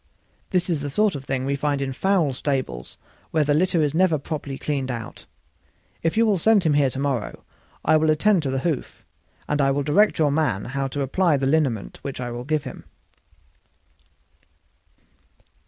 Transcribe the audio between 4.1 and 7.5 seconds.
properly cleaned out. If you will send him here to morrow